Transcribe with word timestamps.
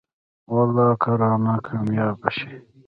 والله 0.53 0.89
که 1.01 1.11
رانه 1.21 1.55
کاميابه 1.65 2.29
شې. 2.37 2.49